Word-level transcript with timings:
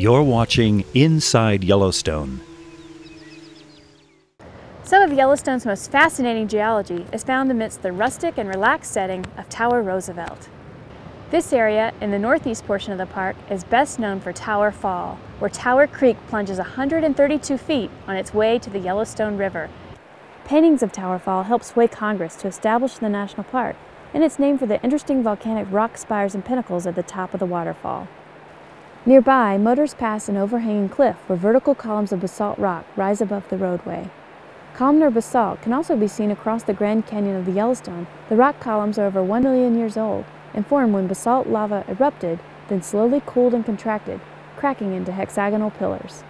You're 0.00 0.22
watching 0.22 0.82
Inside 0.94 1.62
Yellowstone. 1.62 2.40
Some 4.82 5.02
of 5.02 5.12
Yellowstone's 5.12 5.66
most 5.66 5.90
fascinating 5.90 6.48
geology 6.48 7.04
is 7.12 7.22
found 7.22 7.50
amidst 7.50 7.82
the 7.82 7.92
rustic 7.92 8.38
and 8.38 8.48
relaxed 8.48 8.92
setting 8.92 9.26
of 9.36 9.46
Tower 9.50 9.82
Roosevelt. 9.82 10.48
This 11.30 11.52
area 11.52 11.92
in 12.00 12.12
the 12.12 12.18
northeast 12.18 12.64
portion 12.66 12.92
of 12.92 12.98
the 12.98 13.04
park 13.04 13.36
is 13.50 13.62
best 13.62 13.98
known 13.98 14.20
for 14.20 14.32
Tower 14.32 14.72
Fall, 14.72 15.18
where 15.38 15.50
Tower 15.50 15.86
Creek 15.86 16.16
plunges 16.28 16.56
132 16.56 17.58
feet 17.58 17.90
on 18.08 18.16
its 18.16 18.32
way 18.32 18.58
to 18.58 18.70
the 18.70 18.78
Yellowstone 18.78 19.36
River. 19.36 19.68
Paintings 20.46 20.82
of 20.82 20.92
Tower 20.92 21.18
Fall 21.18 21.42
helped 21.42 21.66
sway 21.66 21.86
Congress 21.86 22.36
to 22.36 22.48
establish 22.48 22.94
the 22.94 23.10
national 23.10 23.44
park, 23.44 23.76
and 24.14 24.24
it's 24.24 24.38
named 24.38 24.60
for 24.60 24.66
the 24.66 24.82
interesting 24.82 25.22
volcanic 25.22 25.66
rock 25.70 25.98
spires 25.98 26.34
and 26.34 26.42
pinnacles 26.42 26.86
at 26.86 26.94
the 26.94 27.02
top 27.02 27.34
of 27.34 27.40
the 27.40 27.44
waterfall. 27.44 28.08
Nearby, 29.06 29.56
motors 29.56 29.94
pass 29.94 30.28
an 30.28 30.36
overhanging 30.36 30.90
cliff 30.90 31.16
where 31.26 31.38
vertical 31.38 31.74
columns 31.74 32.12
of 32.12 32.20
basalt 32.20 32.58
rock 32.58 32.84
rise 32.96 33.22
above 33.22 33.48
the 33.48 33.56
roadway. 33.56 34.10
Columnar 34.74 35.10
basalt 35.10 35.62
can 35.62 35.72
also 35.72 35.96
be 35.96 36.06
seen 36.06 36.30
across 36.30 36.64
the 36.64 36.74
Grand 36.74 37.06
Canyon 37.06 37.36
of 37.36 37.46
the 37.46 37.52
Yellowstone. 37.52 38.06
The 38.28 38.36
rock 38.36 38.60
columns 38.60 38.98
are 38.98 39.06
over 39.06 39.24
1 39.24 39.42
million 39.42 39.78
years 39.78 39.96
old 39.96 40.26
and 40.52 40.66
formed 40.66 40.92
when 40.92 41.06
basalt 41.06 41.46
lava 41.46 41.82
erupted, 41.88 42.40
then 42.68 42.82
slowly 42.82 43.22
cooled 43.24 43.54
and 43.54 43.64
contracted, 43.64 44.20
cracking 44.58 44.92
into 44.92 45.12
hexagonal 45.12 45.70
pillars. 45.70 46.22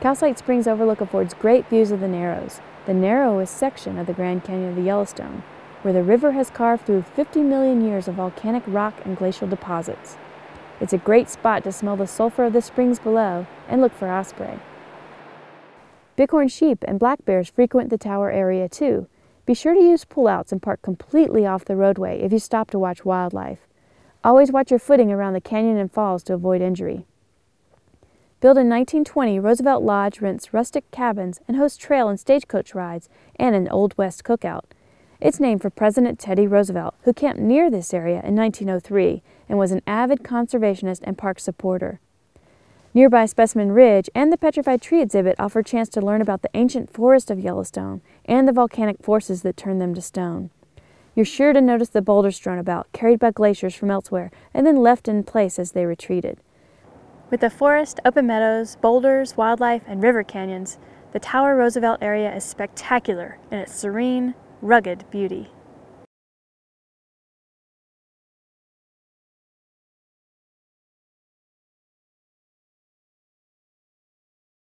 Calcite 0.00 0.38
Springs 0.38 0.66
Overlook 0.66 1.00
affords 1.00 1.32
great 1.32 1.68
views 1.68 1.92
of 1.92 2.00
the 2.00 2.08
Narrows, 2.08 2.60
the 2.86 2.94
narrowest 2.94 3.56
section 3.56 3.98
of 3.98 4.08
the 4.08 4.12
Grand 4.12 4.42
Canyon 4.42 4.70
of 4.70 4.76
the 4.76 4.82
Yellowstone, 4.82 5.44
where 5.82 5.94
the 5.94 6.02
river 6.02 6.32
has 6.32 6.50
carved 6.50 6.86
through 6.86 7.02
50 7.02 7.40
million 7.42 7.86
years 7.86 8.08
of 8.08 8.16
volcanic 8.16 8.64
rock 8.66 8.94
and 9.04 9.16
glacial 9.16 9.46
deposits. 9.46 10.16
It's 10.80 10.92
a 10.92 10.98
great 10.98 11.28
spot 11.28 11.64
to 11.64 11.72
smell 11.72 11.96
the 11.96 12.06
sulfur 12.06 12.44
of 12.44 12.52
the 12.52 12.62
springs 12.62 12.98
below 12.98 13.46
and 13.68 13.80
look 13.80 13.92
for 13.92 14.08
osprey. 14.08 14.60
Bighorn 16.16 16.48
sheep 16.48 16.84
and 16.86 16.98
black 16.98 17.24
bears 17.24 17.48
frequent 17.48 17.90
the 17.90 17.98
tower 17.98 18.30
area 18.30 18.68
too. 18.68 19.08
Be 19.46 19.54
sure 19.54 19.74
to 19.74 19.80
use 19.80 20.04
pullouts 20.04 20.52
and 20.52 20.62
park 20.62 20.82
completely 20.82 21.46
off 21.46 21.64
the 21.64 21.76
roadway 21.76 22.20
if 22.20 22.32
you 22.32 22.38
stop 22.38 22.70
to 22.70 22.78
watch 22.78 23.04
wildlife. 23.04 23.60
Always 24.22 24.52
watch 24.52 24.70
your 24.70 24.80
footing 24.80 25.10
around 25.10 25.32
the 25.32 25.40
canyon 25.40 25.78
and 25.78 25.90
falls 25.90 26.22
to 26.24 26.34
avoid 26.34 26.60
injury. 26.60 27.06
Built 28.40 28.56
in 28.56 28.68
1920, 28.68 29.40
Roosevelt 29.40 29.82
Lodge 29.82 30.20
rents 30.20 30.54
rustic 30.54 30.88
cabins 30.92 31.40
and 31.48 31.56
hosts 31.56 31.78
trail 31.78 32.08
and 32.08 32.20
stagecoach 32.20 32.72
rides 32.74 33.08
and 33.36 33.56
an 33.56 33.68
Old 33.68 33.96
West 33.98 34.22
cookout. 34.22 34.64
It's 35.20 35.40
named 35.40 35.62
for 35.62 35.70
President 35.70 36.20
Teddy 36.20 36.46
Roosevelt, 36.46 36.94
who 37.02 37.12
camped 37.12 37.40
near 37.40 37.70
this 37.70 37.92
area 37.92 38.22
in 38.24 38.36
1903 38.36 39.20
and 39.48 39.58
was 39.58 39.72
an 39.72 39.82
avid 39.84 40.22
conservationist 40.22 41.00
and 41.02 41.18
park 41.18 41.40
supporter. 41.40 41.98
Nearby 42.94 43.26
Specimen 43.26 43.72
Ridge 43.72 44.08
and 44.14 44.32
the 44.32 44.38
Petrified 44.38 44.80
Tree 44.80 45.02
exhibit 45.02 45.34
offer 45.40 45.58
a 45.58 45.64
chance 45.64 45.88
to 45.90 46.00
learn 46.00 46.22
about 46.22 46.42
the 46.42 46.50
ancient 46.54 46.92
forest 46.92 47.32
of 47.32 47.40
Yellowstone 47.40 48.00
and 48.26 48.46
the 48.46 48.52
volcanic 48.52 49.02
forces 49.02 49.42
that 49.42 49.56
turned 49.56 49.80
them 49.80 49.92
to 49.94 50.00
stone. 50.00 50.50
You're 51.16 51.24
sure 51.24 51.52
to 51.52 51.60
notice 51.60 51.88
the 51.88 52.00
boulders 52.00 52.36
strewn 52.36 52.58
about, 52.58 52.92
carried 52.92 53.18
by 53.18 53.32
glaciers 53.32 53.74
from 53.74 53.90
elsewhere, 53.90 54.30
and 54.54 54.64
then 54.64 54.76
left 54.76 55.08
in 55.08 55.24
place 55.24 55.58
as 55.58 55.72
they 55.72 55.84
retreated. 55.84 56.38
With 57.28 57.40
the 57.40 57.50
forest, 57.50 57.98
open 58.04 58.28
meadows, 58.28 58.76
boulders, 58.76 59.36
wildlife, 59.36 59.82
and 59.88 60.00
river 60.00 60.22
canyons, 60.22 60.78
the 61.10 61.18
Tower 61.18 61.56
Roosevelt 61.56 61.98
area 62.00 62.32
is 62.32 62.44
spectacular 62.44 63.38
in 63.50 63.58
its 63.58 63.74
serene, 63.74 64.34
rugged 64.62 65.04
beauty. 65.10 65.48